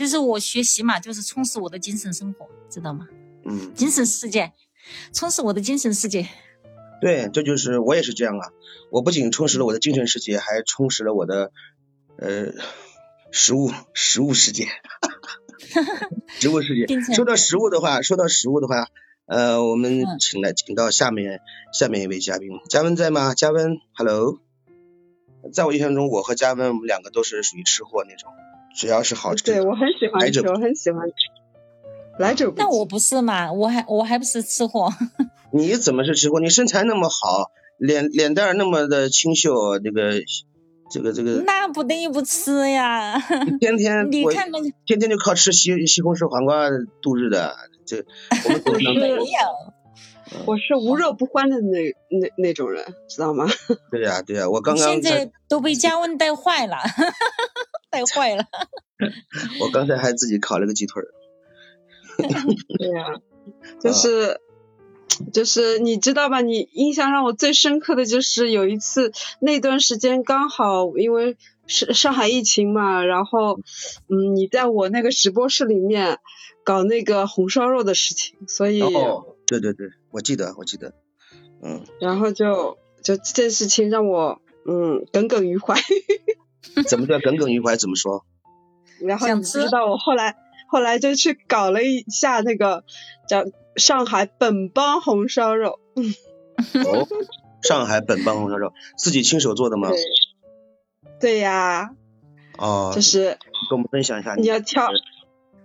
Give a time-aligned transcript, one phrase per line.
[0.00, 3.06] 就是我学习嘛，就是充实我的精神生活，知道吗？
[3.44, 4.50] 嗯，精神世界，
[5.12, 6.26] 充实我的精神世界。
[7.02, 8.48] 对，这就是我也是这样啊。
[8.90, 11.52] 我不仅充实了我的精神世界，还充实了我的
[12.16, 12.46] 呃
[13.30, 14.68] 食物食物世界。
[16.28, 16.86] 食物世界。
[17.12, 18.88] 说到食物的话，说到食物的话，
[19.26, 21.40] 呃，我们请来请到下面
[21.74, 23.34] 下面一位嘉宾，嘉温在吗？
[23.34, 24.40] 嘉温，Hello。
[25.52, 28.32] 在我印象中，我和嘉温我们两个都是属于吃货那种。
[28.74, 31.14] 只要是好吃，对我很喜欢吃，我很喜欢吃，
[32.18, 34.88] 来者不那我不是嘛，我还我还不是吃货。
[35.52, 36.40] 你怎么是吃货？
[36.40, 40.20] 你身材那么好，脸脸蛋那么的清秀，这个
[40.90, 41.42] 这个这个。
[41.44, 43.18] 那不等于不吃呀。
[43.58, 46.68] 天天 你看那个，天天就靠吃西西红柿黄瓜
[47.02, 48.04] 度日的，这
[48.44, 49.24] 我们没有。
[50.46, 53.46] 我是无肉不欢的那那那种人，知道吗？
[53.90, 56.76] 对呀对呀，我刚刚现在都被加温带坏了。
[57.92, 58.44] 带坏了，
[59.60, 61.08] 我刚才还自己烤了个鸡腿儿。
[62.78, 63.20] 对呀，
[63.80, 64.40] 就是
[65.32, 66.40] 就是你知道吧？
[66.40, 73.58] 你印象让我最深刻的就是有一次那段时间刚好因为上上海疫情嘛，然后
[74.08, 76.18] 嗯，你在我那个直播室里面
[76.62, 80.94] 搞那个红烧肉的事情，所以哦，对对对，我记得我记得，
[81.62, 85.74] 嗯，然后就就这件事情让我嗯耿耿于怀。
[86.88, 87.76] 怎么叫耿耿于怀？
[87.76, 88.24] 怎么说？
[89.00, 90.36] 然后你知道我后来
[90.68, 92.84] 后来就去搞了一下那个
[93.26, 93.44] 叫
[93.76, 95.80] 上海本帮红烧肉。
[96.74, 97.08] 哦，
[97.62, 99.88] 上海本帮红烧肉自己亲手做的吗？
[101.18, 101.90] 对呀。
[102.58, 102.92] 哦。
[102.94, 103.38] 就是
[103.70, 104.34] 跟我们分享一下。
[104.34, 104.88] 你要挑，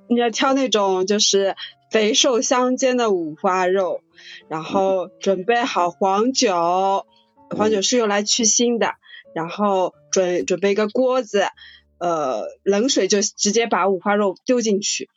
[0.07, 1.55] 你要挑那种就是
[1.91, 3.99] 肥瘦相间的五花肉，
[4.47, 7.05] 然后准备好黄酒，
[7.49, 8.93] 黄酒是用来去腥的。
[9.35, 11.43] 然后准准备一个锅子，
[11.97, 15.09] 呃，冷水就直接把五花肉丢进去，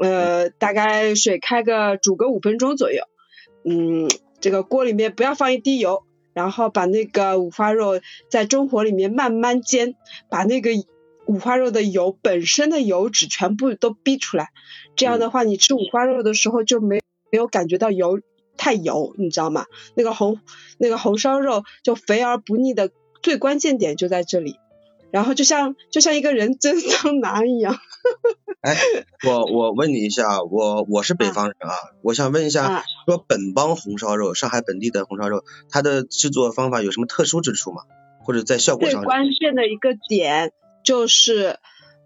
[0.00, 3.04] 呃，大概水开个煮个五分钟左右，
[3.64, 4.08] 嗯，
[4.40, 8.00] 这个锅里面不要放一滴油，然后把那个五花肉
[8.30, 9.94] 在中火里面慢慢煎，
[10.30, 10.70] 把那个
[11.26, 14.48] 五花肉的油本身的油脂全部都逼出来，
[14.96, 18.20] 这样的话你吃五花肉的时候就没没有感觉到油
[18.56, 19.66] 太油，你知道吗？
[19.94, 20.40] 那个红
[20.78, 22.90] 那个红烧肉就肥而不腻的。
[23.26, 24.60] 最关键点就在这里，
[25.10, 27.76] 然后就像就像一个人蒸桑拿一样。
[28.62, 28.76] 哎，
[29.26, 37.82] 我我问你一下，我我是北方人啊，我想问一下，说本帮红烧肉，上海本地的红烧肉，它的制作方法有什么特殊之处吗？
[38.20, 39.00] 或者在效果上？
[39.00, 40.52] 最关键的一个点
[40.84, 41.58] 就是，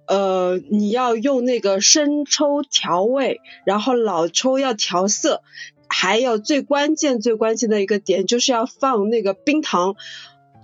[0.06, 5.42] 呃，你要用那个生抽调味，然后老抽要调色，
[5.86, 9.96] 还有最关键最关键的一个点就是要放那个冰糖。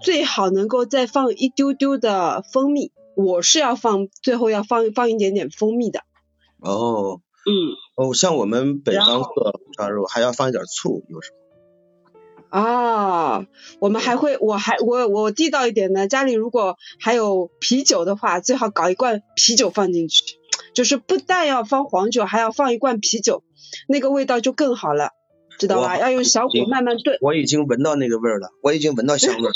[0.00, 6.00] 最好能够再放一丢丢的蜂蜜，我是要放，最后要放放一点点蜂蜜的。
[6.60, 7.52] 哦，嗯，
[7.96, 11.36] 哦，像我们北方做红烧肉还要放一点醋，有时候。
[12.48, 13.46] 啊，
[13.80, 20.22] 我们还会，我还我我地道一点呢，家里如果还有啤酒的话，最好搞一罐啤酒放进去，
[20.72, 23.42] 就是不但要放黄酒，还要放一罐啤酒，
[23.88, 25.10] 那个味道就更好了，
[25.58, 25.98] 知道吧？
[25.98, 27.18] 要用小火慢慢炖。
[27.20, 29.52] 我已经闻到那个味儿了，我已经闻到香味儿。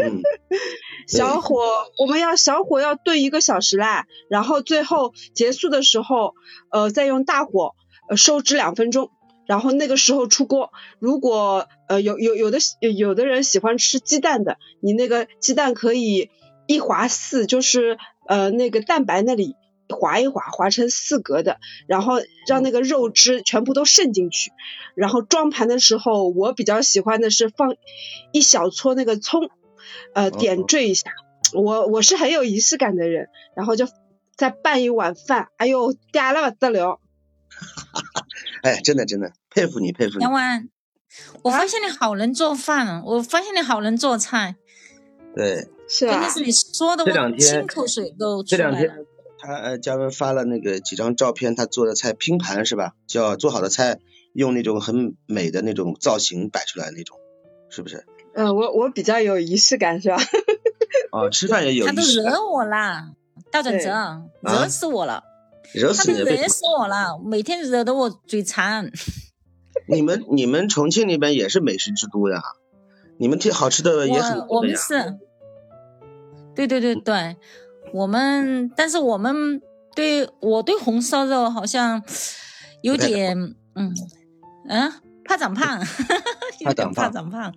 [0.00, 0.22] 嗯，
[1.08, 1.60] 小火，
[1.98, 6.34] 我们要小火要炖一个小时啦，然后最后结束的时候，
[6.70, 7.74] 呃，再用大火
[8.08, 9.10] 呃收汁两分钟，
[9.46, 10.70] 然后那个时候出锅。
[11.00, 16.30] 如果呃有有有的有的人喜欢吃鸡蛋的，你那个鸡蛋可以
[16.68, 17.98] 一划四，就是
[18.28, 19.56] 呃那个蛋白那里
[19.88, 22.14] 划一划，划成四格的，然后
[22.46, 24.52] 让那个肉汁全部都渗进去。
[24.94, 27.76] 然后装盘的时候，我比较喜欢的是放
[28.32, 29.50] 一小撮那个葱。
[30.12, 31.10] 呃，点缀一下，
[31.54, 33.88] 我我是很有仪式感的人，然后就
[34.36, 37.00] 再拌一碗饭，哎呦，嗲了不得了。
[38.62, 40.22] 哎，真的真的佩服你佩服你。
[40.24, 40.68] 杨婉，
[41.42, 44.56] 我发现你好能做饭，我发现你好能做菜。
[45.34, 46.18] 对，是啊。
[46.18, 48.72] 关键是你说的，我亲口水都出来了。
[48.72, 49.06] 这两天，
[49.38, 52.94] 他呃，嘉文发了那个几张照片，他做的菜拼盘是吧？
[53.06, 54.00] 叫做好的菜，
[54.32, 57.16] 用那种很美的那种造型摆出来那种，
[57.70, 58.04] 是不是？
[58.34, 60.16] 嗯，我我比较有仪式感，是吧？
[61.12, 61.86] 哦，吃饭也有。
[61.86, 63.12] 他都惹我啦，
[63.50, 65.24] 大转折，惹死我了，
[65.72, 66.18] 惹死你！
[66.18, 68.90] 他都惹死我了，每天惹得我嘴馋。
[69.88, 72.42] 你们你们重庆那边也是美食之都呀，
[73.18, 75.16] 你们挺好吃的也很多我们是，
[76.54, 77.36] 对对对对，
[77.92, 79.60] 我们但是我们
[79.94, 82.02] 对我对红烧肉好像
[82.82, 83.36] 有点
[83.74, 83.94] 嗯
[84.68, 84.92] 嗯
[85.24, 85.80] 怕长胖，
[86.60, 87.52] 有点怕长胖。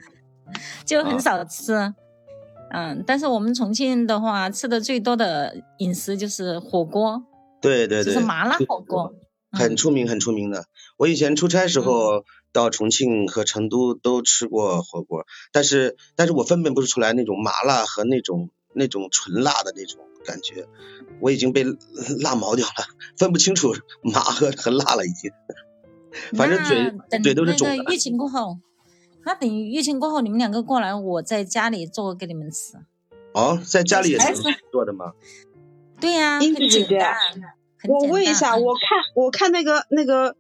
[0.86, 1.94] 就很少吃，
[2.72, 7.24] 嗯，但是我们重庆的话，吃的最多的饮食就是火锅，
[7.62, 9.14] 对对对，就是麻辣火锅，
[9.52, 10.66] 很出名很出名的。
[10.98, 20.68] 我以前出差时候到重庆和成都都吃过火锅，但是但是我分辨不出来那种麻辣和那种那种纯辣的那种感觉，
[21.20, 21.64] 我已经被
[22.20, 22.86] 辣毛掉了，
[23.18, 25.32] 分不清楚麻和和辣了已经。
[26.38, 26.64] 反正
[27.10, 27.94] 嘴嘴都是肿的。
[27.94, 28.58] 疫情过后，
[29.26, 32.78] 那等于疫情过后你们两个过来，我在家里做给你们吃。
[33.34, 34.36] 哦，在家里也是
[34.72, 35.14] 做的吗？
[36.00, 37.00] 对呀，英子姐姐。
[37.88, 38.82] 我问一下，我看
[39.16, 40.36] 我看那个那个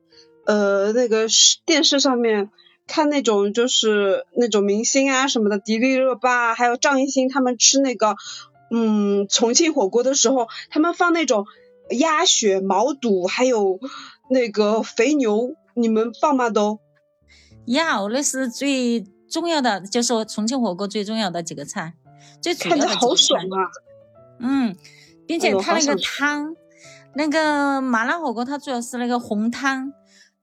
[0.45, 1.27] 呃那个
[1.65, 2.51] 电视上面
[2.87, 8.15] 看那种就是那种明星啊什么的，迪丽热巴还有张艺兴他们吃那个
[8.69, 11.45] 嗯重庆火锅的时候，他们放那种
[11.91, 13.79] 鸭血、毛肚还有
[14.29, 15.55] 那个肥牛。
[15.73, 16.49] 你们放吗？
[16.49, 16.81] 都
[17.65, 21.93] 要，那是最重要的，就是重庆火锅最重要的几个菜，
[22.41, 23.71] 最主要的好爽啊！
[24.39, 24.75] 嗯，
[25.25, 26.57] 并且它那个汤，
[27.15, 29.93] 那个麻辣火锅，它主要是那个红汤，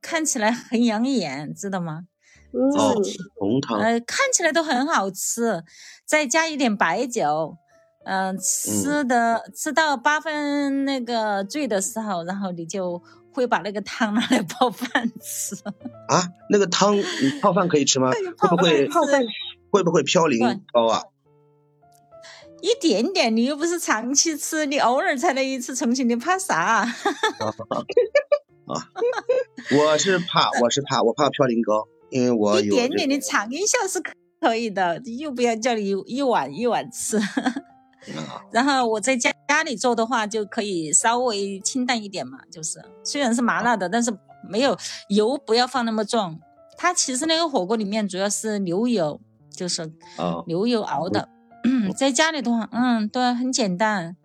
[0.01, 2.07] 看起来很养眼，知道吗？
[2.53, 2.95] 哦，
[3.37, 5.63] 红汤，呃，看起来都很好吃，
[6.05, 7.57] 再加一点白酒，
[8.05, 13.03] 嗯，吃的吃到八分那个醉的时候，然后你就。
[13.31, 15.55] 会把那个汤拿来泡饭吃
[16.09, 16.27] 啊？
[16.51, 16.97] 那个汤
[17.41, 18.11] 泡饭可以吃吗？
[18.37, 19.23] 会不会泡饭？
[19.71, 21.05] 会不会嘌呤高啊？
[22.61, 26.57] 一点点，你又不是长期吃，你偶尔才来一次重庆，你怕啥？
[26.57, 26.87] 啊，
[29.79, 34.01] 我是怕，我是怕，我怕嘌呤高，因为我一点点的尝一下是
[34.41, 37.19] 可以的，又不要叫你一碗一碗吃。
[38.51, 44.17] 然后我在家家里做的话，就可以稍微清淡一点嘛，就是虽然是麻辣的，但是
[44.49, 44.77] 没有
[45.09, 46.39] 油，不要放那么重。
[46.77, 49.21] 它其实那个火锅里面主要是牛油，
[49.51, 49.93] 就是
[50.47, 51.29] 牛油熬的。
[51.97, 54.17] 在家里的话，嗯，对，很简单。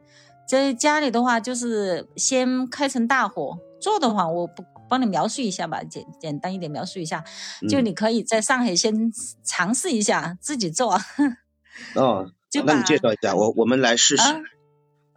[0.47, 7.23] 在家里的话，就是先开成大火做的话，我不帮你描述一下吧，简简单一点描述一下。
[7.67, 9.11] 就你可以在上海先
[9.43, 10.99] 尝试一下自己做。
[11.97, 12.29] 哦。
[12.53, 14.23] 就那你介绍一下，我我们来试试。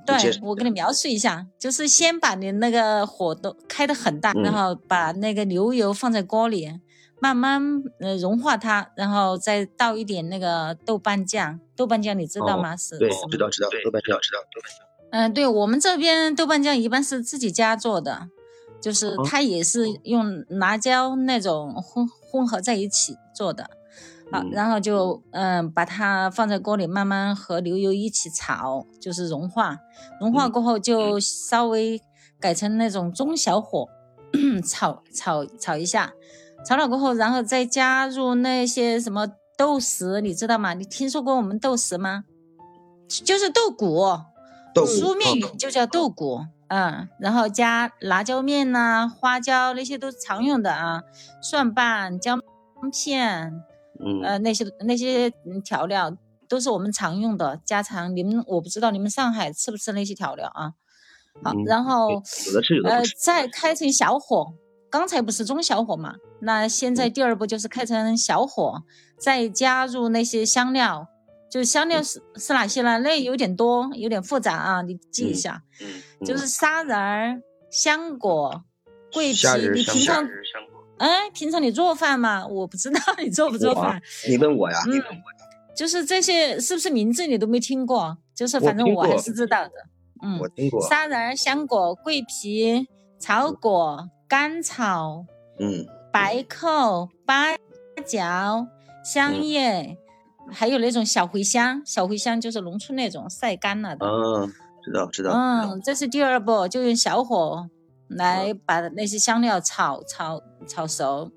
[0.07, 6.81] 对，我给你描述一下，就是先把你那个火都开得很大，然后把那个牛油放在锅里，
[7.21, 7.61] 慢慢
[8.01, 11.61] 呃融化它，然后再倒一点那个豆瓣酱。
[11.77, 12.75] 豆瓣酱你知道吗？
[12.75, 12.97] 是？
[12.99, 13.69] 对，知道知道。
[13.85, 14.87] 豆瓣酱知道豆瓣酱。
[15.11, 18.29] 嗯，对我们这边豆瓣酱一般是自己家做的，
[18.87, 23.69] 就是它也是用辣椒那种混混合在一起做的。
[24.31, 29.77] 好，然后就嗯，把它放在锅里，慢慢和牛油一起炒，就是融化。
[30.21, 32.01] 融化过后，就稍微
[32.39, 33.89] 改成那种中小火
[34.65, 36.13] 炒炒炒一下。
[36.65, 39.27] 炒了过后，然后再加入那些什么
[39.59, 40.75] 豆豉，你知道吗？
[40.75, 42.23] 你听说过我们豆豉吗？
[43.09, 44.05] 就是豆鼓，
[44.87, 46.39] 书面语就叫豆鼓。
[46.69, 51.03] 嗯，然后加辣椒面呐、花椒那些都是常用的啊，
[51.43, 52.41] 蒜瓣、姜
[52.93, 53.63] 片。
[54.23, 55.31] 呃，那些那些
[55.65, 56.15] 调料
[56.49, 58.15] 都是我们常用的家常。
[58.15, 60.75] 你们我不知道你们上海吃不吃那些调料啊？
[61.43, 62.23] 好，然后
[62.85, 64.53] 呃，再开成小火。
[64.91, 66.17] 刚才不是中小火嘛？
[66.41, 68.83] 那现在第二步就是开成小火，
[69.19, 71.09] 再加入那些香料。
[71.57, 72.99] 就香料是是哪些呢？
[72.99, 75.63] 那有点多，有点复杂啊，你记一下。
[76.23, 77.41] 就是砂仁儿、
[77.71, 78.63] 香果、
[79.11, 79.47] 桂皮。
[79.73, 80.29] 你平常。
[80.99, 82.47] 哎，平常你做饭吗？
[82.47, 84.03] 我不知道 你做不做饭。
[84.29, 84.79] 你问我呀？
[84.87, 85.03] 嗯，
[85.75, 88.19] 就是这些是不是名字你都没听过？
[88.35, 89.73] 就是反正我还是知道的。
[90.23, 90.87] 嗯，我听过。
[90.87, 92.87] 砂仁、香果、桂皮、
[93.19, 95.25] 草果、甘草，
[95.59, 97.55] 嗯，白蔻、八
[98.07, 98.67] 角、
[99.03, 99.97] 香叶，
[100.51, 101.83] 还有那种小茴香。
[101.85, 104.07] 小茴香就是农村那种晒干了的。
[104.07, 104.53] 嗯，
[104.85, 105.33] 知道知道。
[105.33, 107.69] 嗯，这是第二步，就用小火。
[108.09, 111.33] 来把那些香料炒炒炒熟，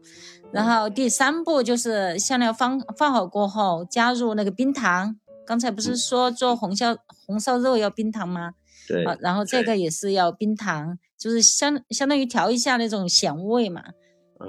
[0.51, 5.15] 然后第三步就是香料放放好过后，加入那个冰糖。
[5.47, 8.51] 刚才不是说做红烧红烧肉要冰糖吗？
[8.87, 9.03] 对。
[9.03, 13.85] 啊，然后这个也是要冰糖，就是相相当于调一下那种咸味嘛，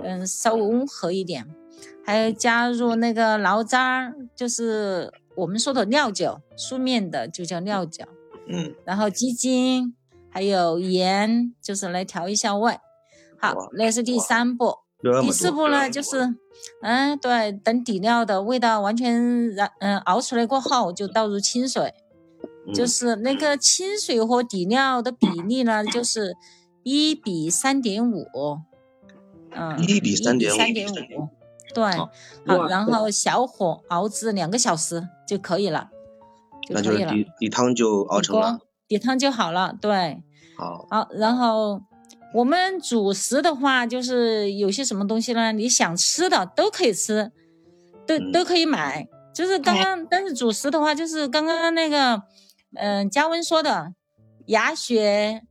[0.04, 1.46] 嗯，稍微温和一点。
[2.04, 3.78] 还有加入那个醪糟，
[4.34, 8.04] 就是我们说的料酒，书面的就叫料酒。
[8.46, 8.74] 嗯。
[8.84, 9.94] 然后鸡精。
[10.32, 12.78] 还有盐，就是来调一下味。
[13.36, 14.76] 好，那是第三步。
[15.22, 16.36] 第四步呢，就是，
[16.82, 21.92] 嗯，对，等底料的味道完全燃，嗯，熬出来过后，就倒入清水。
[22.72, 26.36] 就是那个清水和底料的比例呢，就是
[26.84, 28.24] 一比三点五。
[29.50, 30.56] 嗯，一比三点五。
[30.56, 31.28] 三点五。
[31.74, 31.84] 对。
[32.46, 35.90] 好，然后小火熬制两个小时就可以了。
[36.68, 38.60] 那就是底底汤就熬成了。
[38.86, 39.76] 底汤就好了。
[39.80, 40.22] 对，
[40.56, 41.80] 好，好，然后
[42.34, 45.52] 我们主食的话，就是有些什么东西呢？
[45.52, 47.32] 你想吃的都可以吃，
[48.06, 49.08] 都都可以买。
[49.34, 52.22] 就是刚刚，但是主食的话，就是刚刚那个，
[52.74, 53.94] 嗯，嘉温说的
[54.46, 55.42] 鸭血，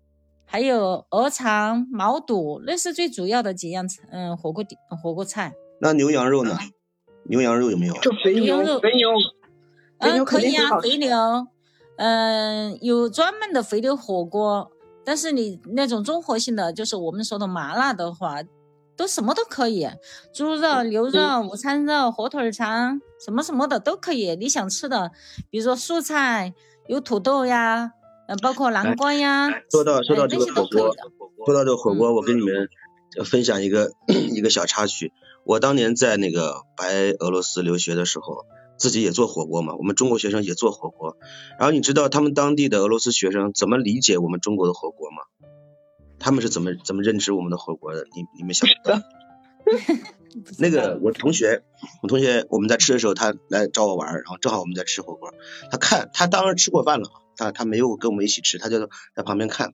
[0.46, 5.54] 还有鹅肠、毛肚，那是最主要的几样，嗯，火锅底火锅菜。
[5.81, 6.57] 那牛羊肉呢？
[7.24, 7.93] 牛羊肉有没有？
[7.95, 9.09] 就肥牛，肥牛，
[10.00, 11.48] 嗯，可以啊，肥牛，
[11.98, 14.71] 嗯，有专门的肥牛火锅，
[15.05, 18.41] 但是你那种综合性的，就是我们说的麻辣的话，
[18.95, 19.88] 都什么都可以，
[20.33, 24.36] 猪肉、牛肉、午餐肉、火腿肠，什么什么的都可以。
[24.36, 25.12] 你想吃的，
[25.50, 26.53] 比如说蔬菜，
[26.88, 27.91] 有土豆呀，
[28.27, 29.50] 嗯，包括南瓜呀。
[29.69, 30.95] 说到说到这个火锅，
[31.45, 32.67] 说到这个火锅，我跟你们
[33.24, 35.12] 分享一个 一个小插曲。
[35.50, 38.46] 我当年在那个白俄罗斯留学的时候，
[38.77, 41.18] 自己也做火锅嘛，我们中国学生也做火锅。
[41.58, 45.24] 然后你知道他们当地的俄罗斯学生怎么理解我们中国的火锅吗？
[46.20, 48.06] 他们是怎么怎么认知我们的火锅的？
[48.15, 49.01] 你你们想不到。
[50.60, 51.63] 那个我同学，
[52.03, 55.34] 我同学我们在吃的时候，他来找我玩，然后正好我们在吃火锅，
[55.72, 59.74] 他看他当时吃过饭了，他他没有跟我们一起吃，他就在旁边看。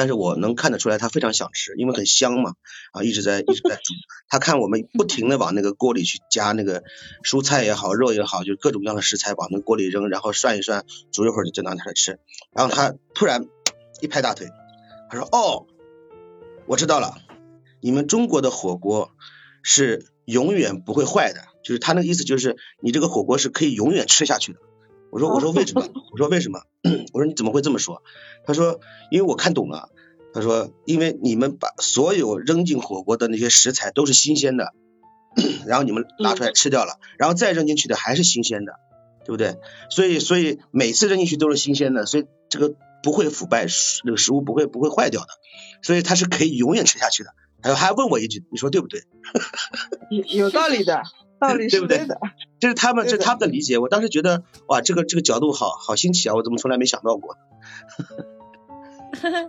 [0.00, 2.54] 但是我能看得出来，他非常想吃，因为很香嘛，
[2.92, 3.92] 啊，一直在一直在煮。
[4.30, 6.82] 他看我们不停的往那个锅里去加那个
[7.22, 12.18] 蔬菜也好，肉也好，就各种各样的食材往那锅里扔，然后涮一涮，煮一会儿就拿出来吃。
[12.54, 13.44] 然后他突然
[14.00, 14.48] 一拍大腿，
[15.10, 15.66] 他说：“哦，
[16.66, 17.18] 我知道了，
[17.82, 19.10] 你们中国的火锅
[19.62, 24.60] 是永远不会坏的，就是他那个意思，就是你这个火锅是可以永远吃下去的。”
[25.10, 25.86] 我说我说为什么？
[26.12, 26.62] 我说为什么？
[27.12, 28.02] 我说你怎么会这么说？
[28.46, 29.90] 他说因为我看懂了。
[30.32, 34.72] 他说因为你们把所有扔进火锅的那些食材都是新鲜的，
[35.66, 38.74] 然后你们拿出来吃掉了，然后再扔进去的还是新鲜的，
[39.24, 39.56] 对不对？
[39.90, 43.66] 所以所以每次扔进去都是新鲜的，所以这个不会腐败，
[44.04, 45.28] 那个食物不会不会坏掉的，
[45.82, 47.30] 所以它是可以永远吃下去的。
[47.60, 49.02] 还有还问我一句，你说对不对？
[50.10, 51.02] 有有道理的。
[51.40, 52.06] 道理对不对？
[52.60, 53.78] 这是他们，这是他们的理解。
[53.78, 56.34] 我当时觉得，哇，这个这个角度好好新奇啊！
[56.34, 57.36] 我怎么从来没想到过？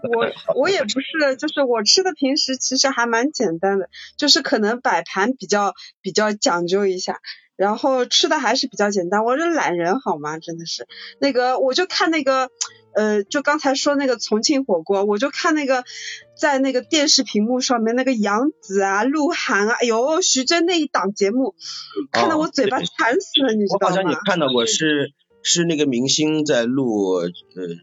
[0.03, 7.19] 我我也不是，就是我吃的平时其实还蛮简单的，就是可能摆盘比较比较讲究一下，
[7.55, 9.24] 然后吃的还是比较简单。
[9.24, 10.39] 我是懒人好吗？
[10.39, 10.88] 真的是
[11.19, 12.50] 那个，我就看那个。
[12.93, 15.83] 呃，就刚才说那个重庆火锅，我就看那个
[16.38, 21.55] 在那个电视屏幕上面那个杨紫啊、鹿晗啊，哎呦，徐峥那一档节目，
[22.12, 23.95] 看得我嘴巴馋死了，你知道吗？
[23.95, 27.31] 我好像也看到过，是是那个明星在录，呃，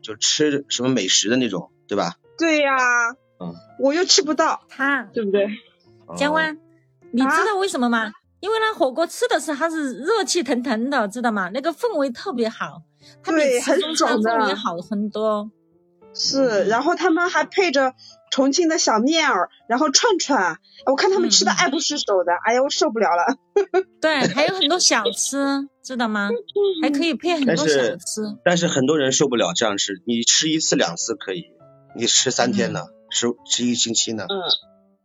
[0.02, 2.16] 就吃什么美食的那种，对吧？
[2.36, 2.76] 对呀，
[3.40, 5.48] 嗯，我又吃不到，他对不对？
[6.16, 6.58] 江湾，
[7.12, 8.12] 你知道为什么吗？
[8.40, 11.50] 因为那火锅吃的是它是热气腾腾的，知道吗？
[11.52, 12.82] 那个氛围特别好。
[13.24, 15.50] 对，很爽的，好很多。
[16.14, 17.94] 是，然后他们还配着
[18.32, 23.36] 重庆的小面儿，然后串串，我看他们吃的爱不释手的，哎呀，我受不了了。
[24.00, 26.30] 对， 还有很多小吃，知道吗？
[26.82, 28.36] 还可以配很多小吃。
[28.44, 31.44] 但是很多人受不了这样吃，你吃一次两次可以，
[31.94, 34.42] 你吃三天呢，吃吃一星期呢，嗯，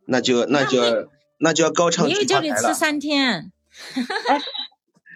[0.07, 2.09] 那就那就那就要高唱。
[2.09, 3.51] 因为叫你吃三天。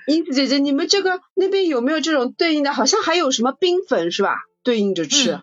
[0.08, 2.72] 英子姐姐，你们这个那边有没有这种对应的？
[2.72, 4.38] 好像还有什么冰粉是吧？
[4.64, 5.42] 对应着吃。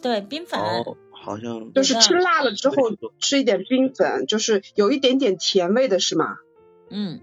[0.00, 0.60] 对，冰粉。
[0.60, 1.72] 哦，好像。
[1.72, 2.76] 就是吃辣了之后
[3.18, 6.36] 吃一点冰粉，就是有一点点甜味的是吗？
[6.88, 7.20] 嗯。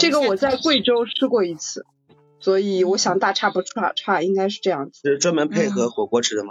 [0.00, 1.86] 这个我在贵州吃过一次，
[2.40, 5.00] 所以我想大差不差，差应该是这样子。
[5.04, 6.50] 是专门配合火锅吃的吗？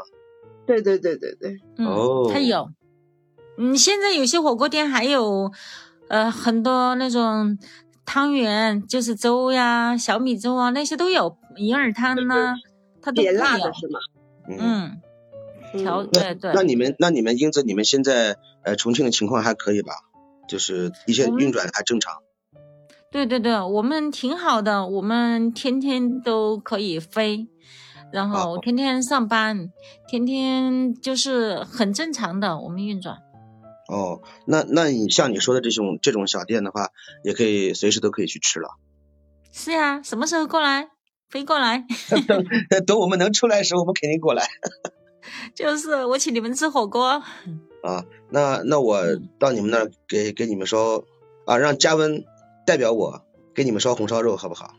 [0.65, 1.59] 对对对对对。
[1.85, 2.31] 哦。
[2.33, 2.69] 它有。
[3.57, 5.51] 嗯，现在有些火锅店还有
[6.07, 7.57] 呃很多那种。
[8.05, 12.55] 汤圆就是粥呀，小米粥啊，那些都有银耳汤呢，
[13.01, 13.31] 它都有。
[13.31, 13.99] 辣的是吗？
[14.49, 15.01] 嗯，
[15.77, 16.51] 调对对。
[16.53, 19.93] 那你们那你们英子，你们现在呃重庆的情况还可以吧？
[20.47, 22.21] 就是一些运转还正常。
[23.09, 27.47] 对对对，我们挺好的，我们天天都可以飞，
[28.11, 29.69] 然后天天上班，
[30.07, 33.17] 天天就是很正常的，我们运转。
[33.89, 36.89] 哦，那那你像你说的这种这种小店的话，
[37.23, 38.69] 也可以随时都可以去吃了。
[39.51, 40.89] 是呀，什么时候过来？
[41.29, 41.85] 飞过来。
[42.69, 44.47] 等等，我们能出来的时候，我们肯定过来。
[45.53, 47.21] 就是我请你们吃火锅。
[47.81, 49.03] 啊，那那我
[49.37, 51.03] 到你们那儿给给你们烧
[51.45, 52.23] 啊，让嘉温
[52.65, 54.75] 代表我给你们烧红烧肉，好不好？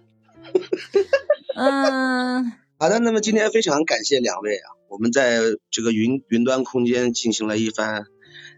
[1.56, 2.52] 嗯。
[2.78, 8.06] 好的，那么今天非常感谢两位啊，我们在这个云云端空间进行了一番。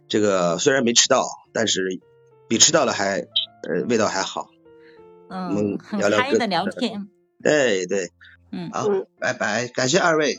[0.09, 2.01] 这个虽然没吃到，但是
[2.49, 4.49] 比吃到了还呃味道还好。
[5.29, 7.09] 嗯，很嗨的聊天。
[7.43, 8.11] 对对，
[8.53, 8.87] 嗯，好，
[9.19, 10.37] 拜拜，感谢二位。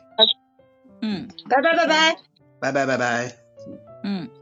[1.02, 2.18] 嗯，拜拜拜拜，
[2.60, 4.37] 拜拜拜拜。